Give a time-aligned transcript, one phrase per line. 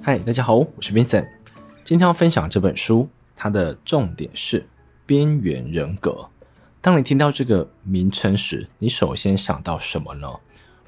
[0.00, 1.28] 嗨，大家好，我是 Vincent。
[1.84, 4.66] 今天要分享这本书，它的重点是
[5.04, 6.26] 边缘人格。
[6.80, 10.32] 当你听到这个名称时，你首先想到什么呢？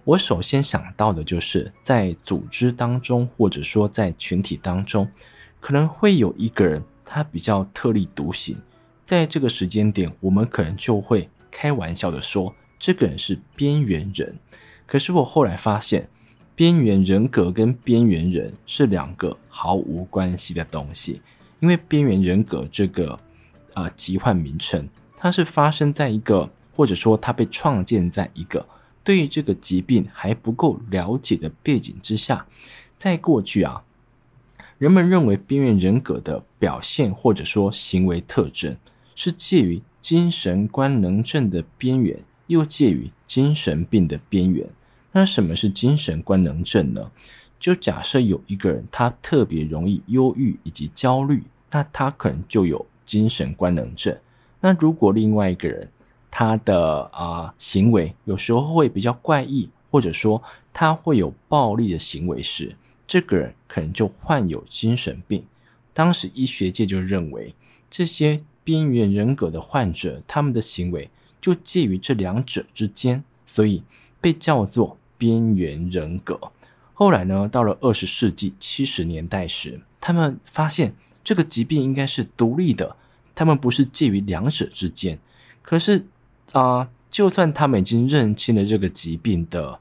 [0.05, 5.11] 我首先想到的就是在组织当中，或者说在群体当中，
[5.59, 8.57] 可能会有一个人，他比较特立独行。
[9.03, 14.39] 在这个时间点，我们可能就会开玩笑的说，这个人是边缘人。
[14.87, 16.09] 可是我后来发现，
[16.61, 21.23] 边缘人格跟边缘人是两个毫无关系的东西，
[21.59, 23.19] 因为边缘人格这个
[23.73, 28.67] 啊、疾患名称，它是发生在一个，或者说它被创建在一个
[29.03, 32.47] 对于这个疾病还不够了解的背景之下。
[32.95, 33.83] 在过去啊，
[34.77, 38.77] 人们认为边缘人格的表现或者说行为特征
[39.15, 44.69] 是介于精神官能症的边缘，又介于精神病的边缘。
[45.13, 47.11] 那什么是精神官能症呢？
[47.59, 54.17] 就假设有一个人，他特别容易忧郁以及焦虑，那他可能就有精神官能症。
[54.61, 55.91] 那如果另外一个人，
[56.31, 62.75] 他的啊、行为有时候会比较怪异，或者说他会有暴力的行为时，
[63.07, 65.45] 这个人可能就患有精神病。
[65.93, 67.55] 当时医学界就认为，
[67.91, 73.83] 这些边缘人格的患者，他们的行为就介于这两者之间，所以
[74.19, 74.97] 被叫做。
[75.21, 76.41] 边缘人格。
[76.95, 82.97] 后来呢，到了二十世纪七十年代时，他们发现这个疾病应该是独立的，
[83.35, 85.19] 他们不是介于两者之间。
[85.61, 86.07] 可是
[86.53, 89.79] 啊、就算他们已经认清了这个疾病的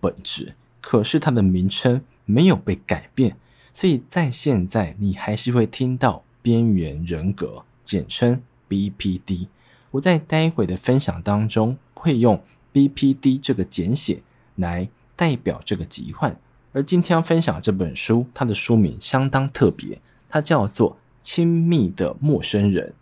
[0.00, 3.36] 本质，可是它的名称没有被改变，
[3.72, 9.46] 所以在现在你还是会听到边缘人格，简称 BPD。
[9.92, 14.22] 我在待会的分享当中会用 BPD 这个简写。
[14.60, 16.38] 来代表这个疾患，
[16.72, 20.92] 而今天要分享这本书，它的书名相当特别，它叫做
[21.22, 22.94] 《亲密的陌生人》。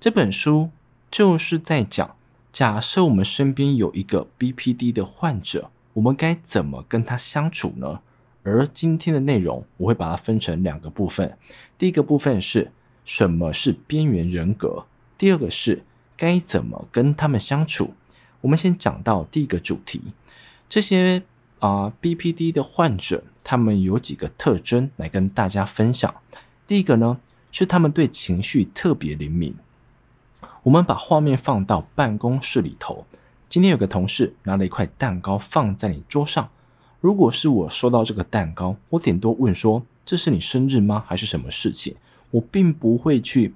[0.00, 0.70] 这本书
[1.10, 2.16] 就是在讲，
[2.52, 8.00] 假设我们身边有一个 BPD 的患者，我们该怎么跟他相处呢？
[8.42, 11.36] 而今天的内容，我会把它分成两个部分。
[11.76, 12.70] 第一个部分是
[13.04, 14.86] 什么是边缘人格，
[15.18, 15.82] 第二个是
[16.16, 17.94] 该怎么跟他们相处。
[18.40, 20.00] 我们先讲到第一个主题。
[20.68, 21.22] 这些
[21.60, 26.14] 啊、BPD 的患者，他们有几个特征来跟大家分享。
[26.66, 27.18] 第一个呢，
[27.50, 29.54] 是他们对情绪特别灵敏。
[30.64, 33.06] 我们把画面放到办公室里头，
[33.48, 36.50] 今天有个同事拿了一块蛋糕放在你桌上。
[37.00, 41.02] 如果是我收到这个蛋糕，我顶多问说：“这是你生日吗？
[41.06, 41.96] 还是什么事情？”
[42.30, 43.54] 我并不会去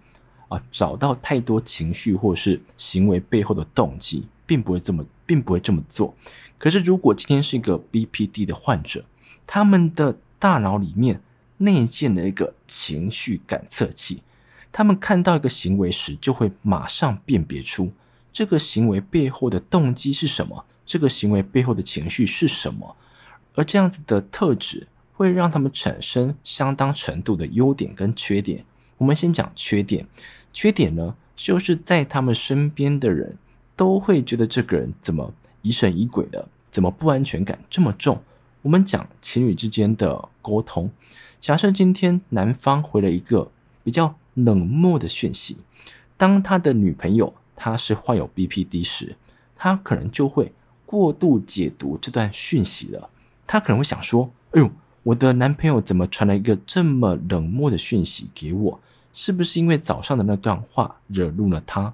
[0.49, 6.15] 啊、找到太多情绪或是行为背后的动机，并不会这么，并不会这么做。
[6.59, 9.05] 可是，如果今天是一个 BPD 的患者，
[9.47, 11.21] 他们的大脑里面
[11.59, 14.22] 内建了一个情绪感测器，
[14.71, 17.93] 他们看到一个行为时，就会马上辨别出
[18.32, 22.97] 这个行为背后的动机是什么，这个行为背后的情绪是什么。
[23.55, 28.65] 而这样子的特质会让他们产生相当程度的优点跟缺点。
[28.99, 30.06] 我们先讲缺点，
[30.53, 33.37] 缺点呢，就是在他们身边的人
[33.82, 38.22] 都会觉得这个人怎么疑神疑鬼的，怎么不安全感这么重？
[38.62, 40.88] 我们讲情侣之间的沟通，
[41.41, 43.50] 假设今天男方回了一个
[43.82, 45.56] 比较冷漠的讯息，
[46.16, 49.16] 当他的女朋友她是患有 BPD 时，
[49.56, 50.53] 他可能就会
[50.87, 53.10] 过度解读这段讯息了。
[53.49, 54.70] 他可能会想说：“哎呦，
[55.03, 58.81] 我的男朋友怎么传了一个这么冷漠的讯息给我？
[59.12, 61.93] 是不是因为早上的那段话惹怒了他？”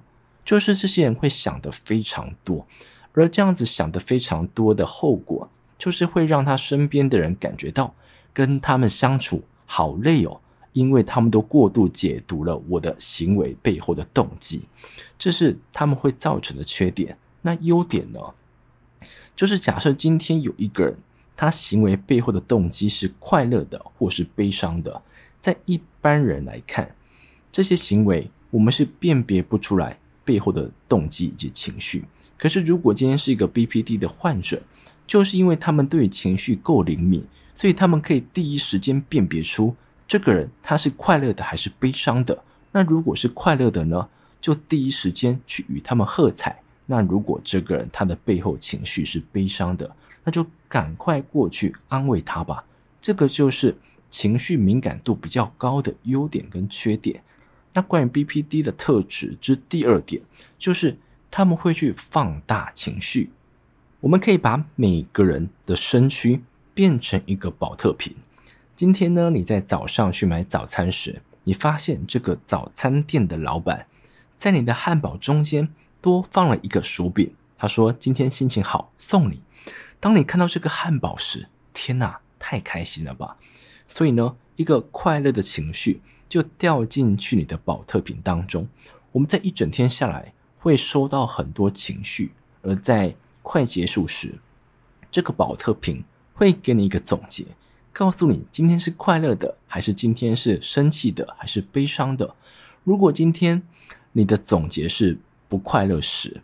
[0.49, 2.65] 就是这些人会想的非常多。
[3.13, 7.93] 而这样子想的非常多的后果，就是会让他身边的人感觉到
[8.33, 10.41] 跟他们相处好累哦，
[10.73, 14.63] 因为他们都过度解读了我的行为背后的动机，
[15.19, 17.15] 这是他们会造成的缺点。
[17.43, 18.19] 那优点呢？
[19.35, 20.97] 就是假设今天有一个人，
[21.35, 24.99] 他行为背后的动机是快乐的或是悲伤的，
[25.39, 26.95] 在一般人来看，
[27.51, 29.99] 这些行为我们是辨别不出来
[30.29, 32.05] 背后的动机以及情绪。
[32.37, 34.61] 可是，如果今天是一个 BPD 的患者，
[35.07, 39.75] 就是因为他们对情绪够灵敏，所以他们可以第一时间辨别出
[40.07, 42.43] 这个人他是快乐的还是悲伤的。
[42.71, 44.07] 那如果是快乐的呢，
[44.39, 46.61] 就第一时间去与他们喝彩。
[46.85, 49.89] 那如果这个人他的背后情绪是悲伤的，
[50.23, 52.63] 那就赶快过去安慰他吧。
[53.01, 53.75] 这个就是
[54.09, 57.21] 情绪敏感度比较高的优点跟缺点。
[57.73, 60.21] 那关于 BPD 的特质之第二点
[60.57, 60.97] 就是。
[61.31, 63.29] 他们会去放大情绪。
[63.99, 66.41] 我们可以把每个人的身躯
[66.73, 68.15] 变成一个保特瓶，
[68.75, 73.85] 今天呢，你在早上去买早餐时，你发现这个早餐店的老板
[74.39, 75.69] 在你的汉堡中间
[76.01, 77.31] 多放了一个薯饼。
[77.55, 79.43] 他说：“今天心情好，送你。”
[80.01, 83.37] 当你看到这个汉堡时，天哪，太开心了吧！
[83.85, 88.69] 所以呢，一个快乐的情绪就掉进去你的宝特瓶当中。
[89.11, 92.31] 我们在一整天下来会收到很多情绪，
[92.61, 94.35] 而在快结束时，
[95.09, 97.45] 这个宝特瓶会给你一个总结，
[97.91, 102.35] 告诉你今天是快乐的，还是今天是生气的，还是悲伤的。
[102.83, 103.63] 如果今天
[104.11, 105.17] 你的总结是
[105.47, 106.41] 不快乐时，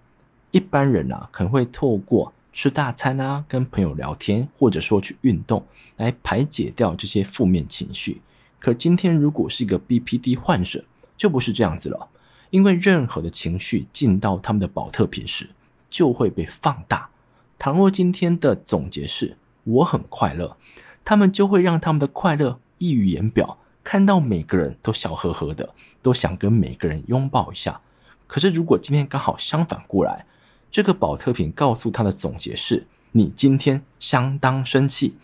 [0.49, 5.63] 一般人啊可能会透过吃大餐啊、跟朋友聊天，或者说去运动
[5.97, 8.21] 来排解掉这些负面情绪。
[8.65, 10.83] 可今天如果是一个 BPD 患者，
[11.15, 12.09] 就不是这样子了。
[12.49, 15.47] 因为任何的情绪进到他们的宝特瓶时，
[15.87, 17.11] 就会被放大。
[17.59, 20.57] 倘若今天的总结是“我很快乐”，
[21.05, 27.79] 他们就会让他们的快乐溢于言表，看到每个人都笑呵呵的，都想跟每个人拥抱一下。
[28.25, 30.25] 可是如果今天刚好相反过来，
[30.71, 35.17] 这个宝特瓶告诉他的总结是“你今天相当生气”，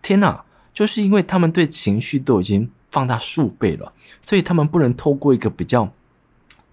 [0.00, 0.46] 天哪！
[0.72, 5.92] 就是因为他们对情绪都已经放大数倍了，所以他们不能透过一个比较。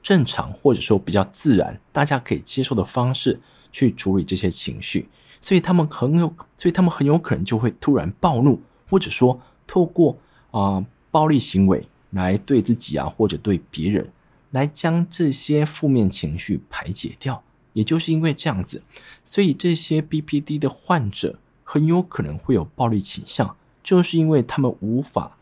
[0.01, 3.39] 正常或者说比较自然，大家可以接受的方式
[3.71, 5.07] 去处理这些情绪，
[5.39, 10.17] 所以他们很有，所以他们很有可能就会突然暴怒，或者说透过
[10.51, 14.11] 啊、暴力行为来对自己啊或者对别人，
[14.51, 17.41] 来将这些负面情绪排解掉。
[17.71, 18.83] 也就是因为这样子，
[19.23, 25.37] 所以这些 BPD 的患者很有可能会有暴力倾向，就是因为他们无法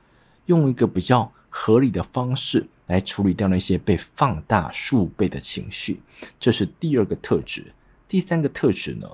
[0.45, 2.67] 用一个比较合理的方式。
[2.87, 6.01] 来处理掉那些被放大数倍的情绪，
[6.37, 7.71] 这是第二个特质。
[8.05, 9.09] 第三个特质呢，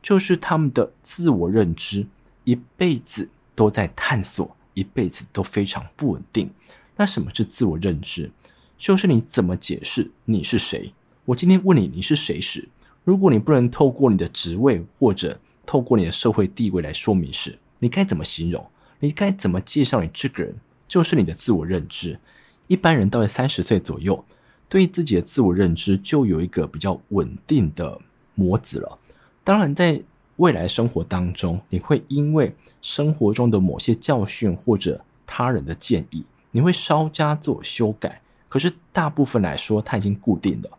[0.00, 2.06] 就是他们的自我认知
[2.44, 6.50] 一辈子都在探索，一辈子都非常不稳定。
[6.96, 8.30] 那什么是自我认知？
[8.78, 10.94] 就是你怎么解释你是谁？
[11.26, 12.66] 我今天问你你是谁时，
[13.04, 18.66] 如果你不能透过你的职位或者透过你的社会地位来说明时，你该怎么形容？
[19.00, 20.54] 你该怎么介绍你这个人？
[20.88, 22.18] 就是你的自我认知。
[22.66, 24.24] 一般人到了三十岁左右，
[24.68, 28.00] 对自己的自我认知就有一个比较稳定的
[28.34, 28.98] 模子了。
[29.44, 30.02] 当然，在
[30.36, 38.20] 未来生活当中，你会因为生活中的某些教训或者他人的建议，你会稍加做修改。
[38.48, 40.70] 可是大部分来说，它已经固定了。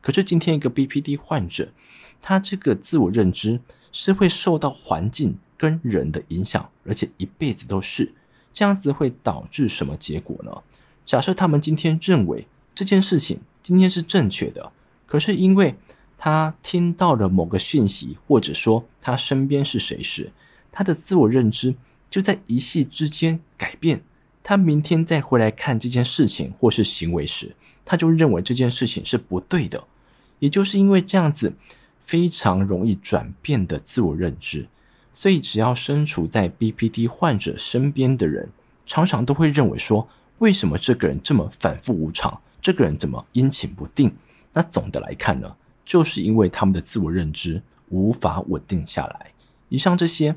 [0.00, 1.68] 可是今天一个 BPD 患者，
[2.20, 3.60] 他这个自我认知
[3.90, 8.12] 是会受到环境跟人的影响，而且一辈子都是
[8.56, 10.50] 这样子，会导致什么结果呢？
[11.04, 14.72] 假设他们今天认为这件事情今天是正确的，
[15.06, 15.74] 可是因为
[16.16, 20.32] 他听到了某个讯息，或者说他身边是谁时，
[20.72, 21.74] 他的自我认知
[22.08, 24.02] 就在一夕之间改变。
[24.42, 27.54] 他明天再回来看这件事情或是行为时，
[27.84, 29.84] 他就认为这件事情是不对的。
[30.38, 31.52] 也就是因为这样子
[32.00, 34.66] 非常容易转变的自我认知，
[35.18, 38.50] 所以只要身处在 BPD 患者身边的人，
[38.84, 40.06] 常常都会认为说。
[40.40, 42.38] 为什么这个人这么反复无常？
[42.60, 44.14] 这个人怎么阴晴不定？
[44.52, 49.32] 那总的来看呢，就是因为他们的自我认知无法稳定下来。
[49.70, 50.36] 以上这些，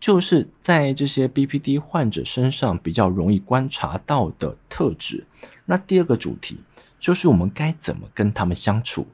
[0.00, 5.26] 就是在这些 BPD 患者身上比较容易观察到的特质。
[5.66, 6.60] 那第二个主题
[6.98, 9.06] 就是我们该怎么跟他们相处。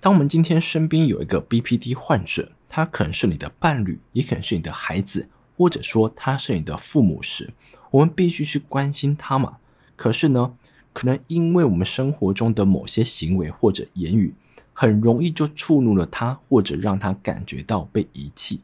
[0.00, 7.52] 当我们今天身边有一个 BPD 患者，他可能是你的伴侣，也可能是你的孩子，或者说他是你的父母时，
[7.90, 9.58] 我们必须去关心他嘛。
[9.96, 10.54] 可是呢，
[10.92, 14.32] 可能因为我们生活中的某些行为或者言语，
[14.72, 18.60] 很容易就触怒了他，或者让他感觉到被遗弃。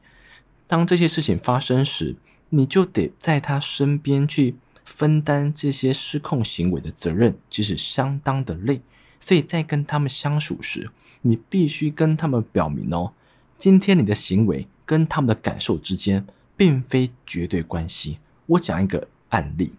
[0.68, 2.14] 当这些事情发生时，
[2.50, 8.80] 你就得在他身边去分担这些失控行为的责任，其实相当的累。
[9.18, 10.90] 所以在跟他们相处时，
[11.22, 13.12] 你必须跟他们表明哦，
[13.58, 18.18] 今天你的行为跟他们的感受之间，并非绝对关系。
[18.46, 19.72] 我讲一个案例。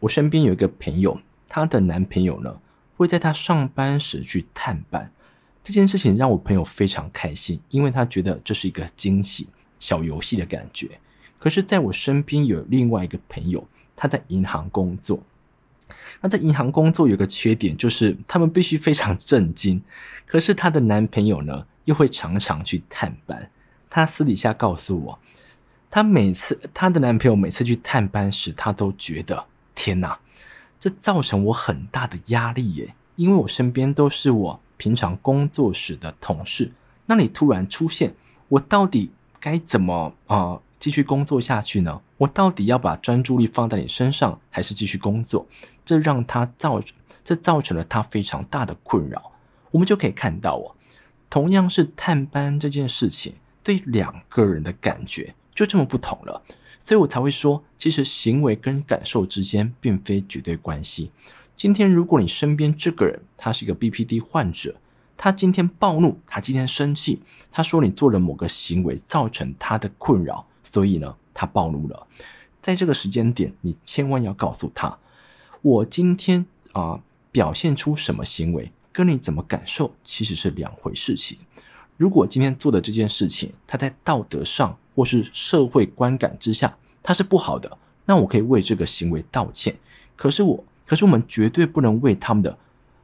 [0.00, 2.58] 我身边有一个朋友，她的男朋友呢，
[2.96, 5.12] 会在她上班时去探班。
[5.62, 9.46] 这件事情让我朋友非常开心，因为他觉得这是一个惊喜、
[9.78, 10.98] 小游戏的感觉。
[11.38, 15.22] 可是，在我身边有另外一个朋友，他在银行工作。
[16.22, 19.82] 那在银行工作有个缺点，就是他们必须非常震惊。
[20.26, 23.50] 可是，她的男朋友呢，又会常常去探班。
[23.88, 25.18] 她私底下告诉我，
[25.90, 29.46] 她每次她的男朋友每次去探班时，她都觉得。
[29.74, 30.18] 天哪，
[30.78, 32.94] 这造成我很大的压力耶！
[33.16, 36.72] 因为我身边都是我平常工作时的同事，
[37.06, 38.14] 那你突然出现，
[38.48, 40.62] 我到底该怎么啊、呃？
[40.78, 42.00] 继续工作下去呢？
[42.16, 45.46] 我到底要把专注力放在你身上，还是继续工作？
[45.84, 46.80] 这让他造，
[47.22, 49.30] 这造成了他非常大的困扰。
[49.70, 50.74] 我们就可以看到哦，
[51.30, 56.42] 同样是探班这件事情，对两个人的感觉就这么不同了。
[56.78, 61.12] 所以我才会说，其实行为跟感受之间并非绝对关系。
[61.56, 64.74] 今天如果你身边这个人他是一个 BPD 患者，
[65.16, 72.06] 他今天暴怒，他今天生气，他说你做了某个行为造成他的困扰，所以呢，他暴怒了。
[72.62, 74.98] 在这个时间点，你千万要告诉他，
[75.60, 81.38] 我今天啊、表现出什么行为，跟你怎么感受其实是两回事情。
[81.96, 89.76] 如果今天做的这件事情，它在道德上或是社会观感之下，它是不好的，那我可以为这个行为道歉。
[90.16, 92.58] 可是我，可是我们绝对不能为他们的。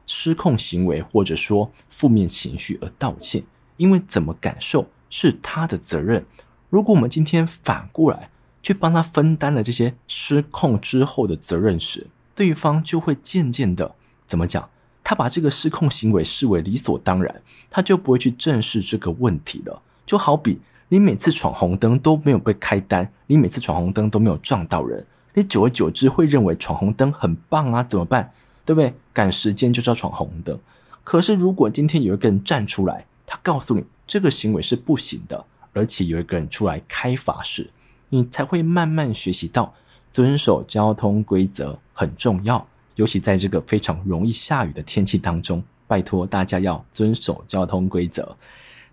[0.09, 3.43] 失控行为或者说负面情绪而道歉，
[3.75, 6.25] 因为怎么感受是他的责任。
[6.69, 8.29] 如果我们今天反过来
[8.63, 14.69] 去帮他分担了这些失控之后的责任时，对方就会渐渐的怎么讲？
[15.09, 19.81] 他把这个失控行为视为理所当然，他就不会去正视这个问题了。
[20.05, 20.59] 就好比
[20.89, 27.81] 你每次闯红灯都没有被开单，你每次闯红灯都没有撞到人，你久而久之会认为闯红灯很棒啊？
[27.81, 28.33] 怎么办？
[28.65, 28.93] 对不对？
[29.13, 30.59] 赶时间就是要闯红灯。
[31.05, 37.69] 可是，如果今天有一个人站出来，他告诉你这个行为是不行的，而且有一个人出来开罚时，
[38.09, 39.73] 你才会慢慢学习到
[40.11, 42.67] 遵守交通规则很重要。
[42.97, 48.35] 尤其在这个非常容易下雨的天气当中，拜托大家要遵守交通规则。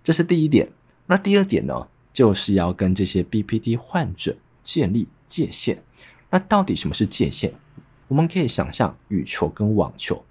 [0.02, 0.68] 这是第一点。
[1.06, 5.82] 那第二点呢，就是要跟这些 BPD 患者建立界限。
[6.30, 7.52] 那到底什么是界限？
[8.08, 10.22] 我们可以想象羽球跟网球，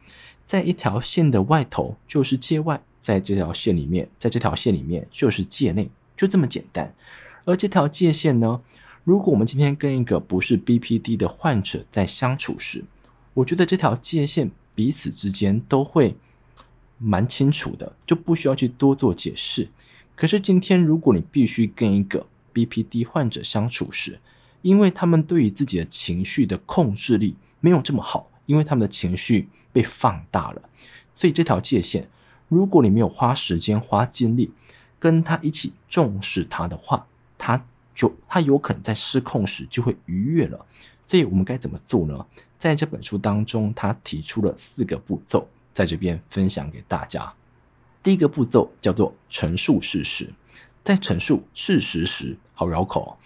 [0.45, 6.93] 在一条线的外头就是界外，在这条线里面，在这条线里面就是界内，就这么简单。
[7.45, 8.61] 而这条界限呢，
[9.03, 12.85] 如果我们今天跟一个不是 BPD 的患者在相处时，
[13.35, 16.15] 我觉得这条界限彼此之间都会
[16.97, 19.69] 蛮清楚的，就不需要去多做解释。
[20.15, 24.19] 可是今天如果你必须跟一个 BPD 患者相处时，
[24.61, 30.61] 因为他们对于自己的情绪的控制力，没有这么好，因为他们的情绪被放大了，
[31.13, 32.07] 所以这条界限，
[32.47, 34.51] 如果你没有花时间、花精力
[34.99, 40.65] 跟他一起重视他的话，他就他有可能在失控时就会逾越了。
[41.01, 42.25] 所以我们该怎么做呢？
[42.63, 47.33] 在这本书当中，他提出了四个步骤，在这边分享给大家。
[48.01, 50.29] 第一个步骤叫做陈述事实，
[50.81, 53.17] 在陈述事实时，好绕口，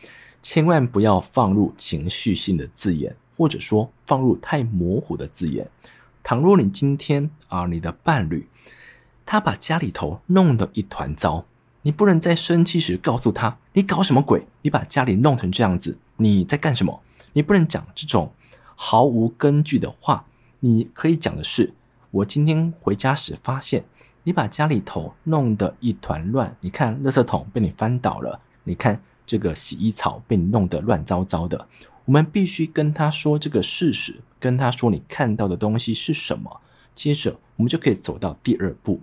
[0.41, 3.15] 千万不要放入情绪性的字眼。
[3.35, 5.69] 或者说放入太模糊的字眼。
[6.23, 8.49] 倘若你今天啊，你的伴侣
[9.23, 11.45] 他把家里头弄得一团糟，
[11.83, 14.47] 你不能在生气时告诉他：“你搞什么鬼？
[14.63, 17.03] 你把家里弄成这样子，你在干什么？”
[17.33, 18.33] 你不能讲这种
[18.77, 20.25] 毫无根据的话。
[20.61, 21.73] 你可以讲的是
[22.09, 23.83] ：“我今天回家时发现
[24.23, 31.67] 你把家里头弄得一团乱，你看垃圾桶被你翻倒了，你看这个洗衣槽被你弄得乱糟糟的。”
[32.05, 36.61] 我们必须跟他说这个事实，跟他说你看到的东西是什么。
[36.95, 39.01] 接着，我们就可以走到第二步。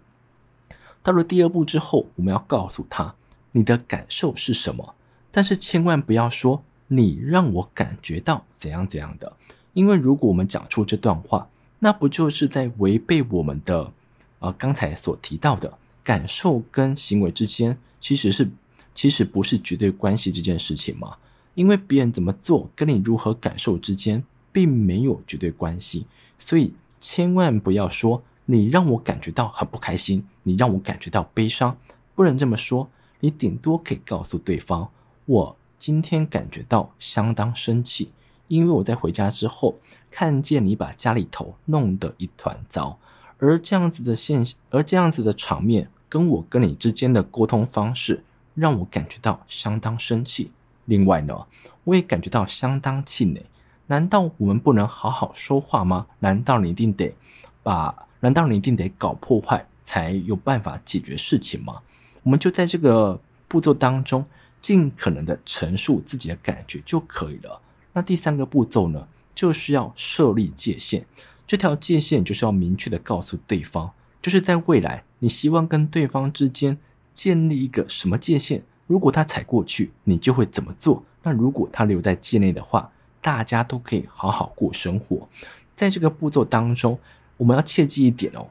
[1.02, 3.14] 到了第二步之后，我们要告诉他
[3.52, 4.94] 你的感受是什么，
[5.30, 9.36] 但是千万不要说你让我感觉到怎样怎样的，
[9.74, 11.46] 因为如果我们讲出这段话，
[11.80, 13.92] 那不就是在违背我们的
[14.38, 18.50] 呃刚才所提到的感受跟行为之间其实是
[18.94, 21.16] 其实不是绝对关系这件事情吗？
[21.54, 26.06] 因为别人怎么做跟你如何感受之间并没有绝对关系，
[26.38, 31.76] 所以千万不要说你让我感觉到很不开心，你让我感觉到悲伤，
[32.14, 32.88] 不能这么说。
[33.20, 34.90] 你顶多可以告诉对方，
[35.24, 38.10] 我今天感觉到相当生气，
[38.48, 39.78] 因为我在回家之后
[40.10, 42.98] 看见你把家里头弄得一团糟，
[43.38, 48.22] 而这样子的现，而这样子的场面跟我跟你之间的沟通方式
[48.54, 50.50] 让我感觉到相当生气。
[50.84, 51.46] 另外呢，
[51.84, 53.44] 我也感觉到相当气馁。
[53.86, 56.06] 难道我们不能好好说话吗？
[56.20, 57.14] 难道你一定得
[57.62, 57.94] 把？
[58.20, 61.82] 难道你一定得搞破坏才有办法解决事情吗？
[62.22, 64.24] 我们就在这个步骤当中，
[64.62, 67.60] 尽可能的陈述自己的感觉就可以了。
[67.94, 71.06] 那第三个步骤呢，就是要设立界限。
[71.46, 76.78] 这条界限就是要明确的告诉对方，就是在未来，你希望跟对方之间
[77.12, 78.62] 建立一个什么界限？
[78.86, 81.02] 如果他踩过去，你就会怎么做？
[81.22, 82.90] 那如果他留在界内的话，
[83.22, 85.28] 大家都可以好好过生活。
[85.74, 86.98] 在这个步骤当中，
[87.36, 88.48] 我们要切记一点哦，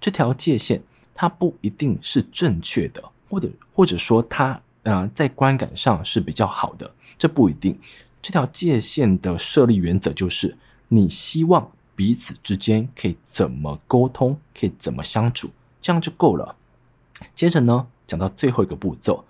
[0.00, 0.82] 这条界限
[1.14, 7.78] 它不一定是正确的，或者或者说它啊、呃，在观感上是比较好的，这不一定。
[8.24, 10.56] 这条界限的设立原则就是，
[10.88, 15.50] 你希望彼此之间可以怎么沟通，可以怎么相处，
[15.82, 16.56] 这样就够了。
[17.34, 19.26] 接着呢，讲到最后一个步骤，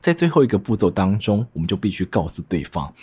[0.00, 2.94] 在最后一个步骤当中，我们就必须告诉对方，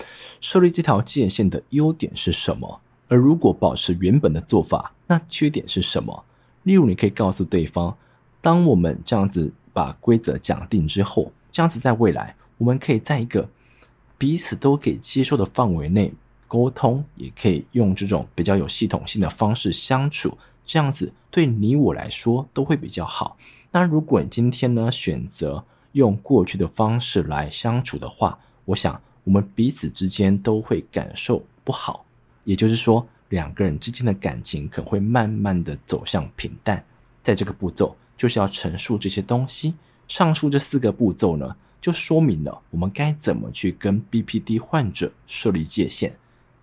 [0.42, 6.26] 设立这条界限的优点是什么，而如果保持原本的做法，那缺点是什么？
[6.64, 7.96] 例如，你可以告诉对方，
[8.42, 11.32] 当我们这样子把规则讲定之后。
[11.52, 13.48] 这样子，在未来，我们可以在一个
[14.18, 16.14] 彼此都可以接受的范围内
[16.48, 20.38] 沟通，也可以用这种比较有系统性的方式相处。
[20.66, 23.38] 这样子对你我来说都会比较好。
[23.72, 32.06] 那如果你今天呢，选择用过去的方式来相处的话，我想我们彼此之间都会感受不好。
[32.46, 36.84] 也就是说，两个人之间的感情可能会慢慢的走向平淡。
[37.22, 39.74] 在这个步骤，就是要陈述这些东西。
[40.08, 46.18] 上述这四个步骤呢，就说明了我们该怎么去跟 BPD 患者设立界限。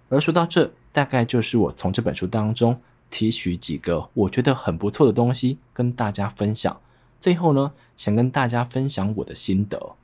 [0.08, 2.76] 而说到这，大概就是我从这本书当中
[3.08, 6.76] 提取几个我觉得很不错的东西跟大家分享。
[7.20, 9.94] 最后呢，想跟大家分享我的心得。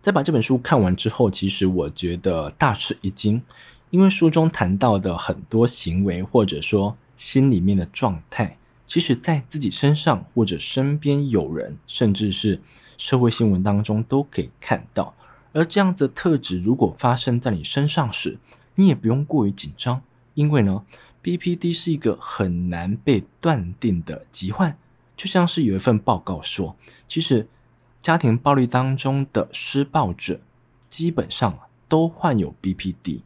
[0.00, 3.42] 在把这本书看完之后，其实我觉得大吃一惊，
[3.90, 8.56] 因为书中谈到的很多行为或者说心里面的状态。
[8.86, 12.60] 其实，在自己身上或者身边有人，甚至是
[12.98, 15.14] 社会新闻当中都可以看到。
[15.52, 18.38] 而这样子的特质，如果发生在你身上时，
[18.74, 20.02] 你也不用过于紧张，
[20.34, 20.84] 因为呢
[21.22, 24.76] ，BPD 是一个很难被断定的疾患。
[25.16, 27.46] 就像是有一份报告说，其实
[28.00, 30.40] 家庭暴力当中的施暴者
[30.88, 33.20] 基本上都患有 BPD。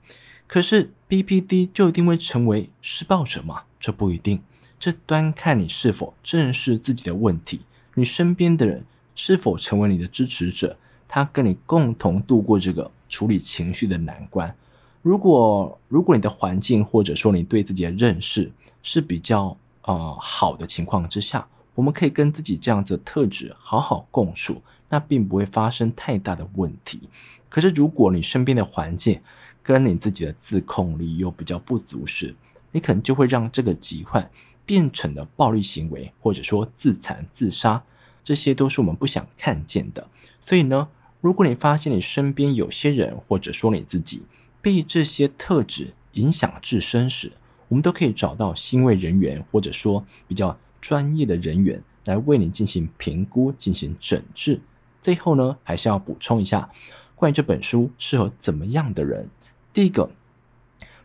[0.47, 3.65] 可是 BPD 就一定会成为施暴者吗？
[3.81, 4.43] 这不一定。
[4.79, 7.61] 这端看你是否正视自己的问题，
[7.95, 10.77] 你身边的人是否成为你的支持者，
[11.09, 14.55] 他跟你共同度过这个处理情绪的难关。
[15.03, 18.51] 如果如果你的环境或者说你对自己的认识
[18.83, 27.09] 是比较呃好的情况之下，我们可以跟自己这样子的特质好好共处，那并不会发生太大的问题。
[27.49, 29.21] 可是如果你身边的环境
[29.63, 32.35] 跟你自己的自控力又比较不足时，
[32.73, 34.29] 你可能就会让这个疾患。
[34.67, 37.85] 变成了暴力行为，或者说自残、自杀，
[38.25, 40.09] 这些都是我们不想看见的。
[40.41, 40.89] 所以呢，
[41.21, 44.23] 如果你发现你身边有些人，或者说你自己
[44.61, 47.31] 被这些特质影响至深时，
[47.69, 54.61] 我们都可以找到心卫人员，或者说比较专业的人员来为你进行评估、进行诊治。
[55.01, 56.69] 最后呢，还是要补充一下，
[57.15, 59.31] 关于这本书适合怎么样的人。
[59.73, 60.11] 第一个，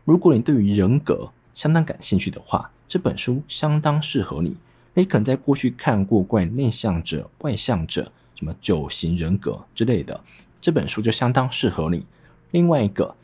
[0.04, 2.72] 如果你对于人格相当感兴趣的话。
[2.92, 4.58] 这本书相当适合你。
[4.96, 10.22] 你可能在过去看过关于内向者、外向者、什么九型人格之类的，
[10.60, 12.06] 这本书就相当适合你。
[12.52, 13.16] 另外一个，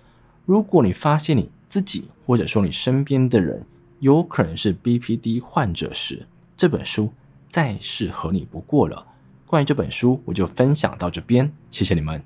[0.45, 3.61] 如果你发现你自己或者说你身边的人
[3.99, 6.25] 有可能是 BPD 患者时，
[6.55, 7.11] 这本书
[7.49, 9.05] 再适合你不过了。
[9.45, 12.23] 关于这本书，我就分享到这边，谢谢你们。